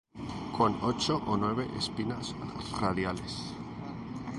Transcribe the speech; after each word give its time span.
Con 0.57 0.79
ocho 0.81 1.21
o 1.27 1.37
nueve 1.37 1.67
espinas 1.77 2.33
radiales. 2.79 3.53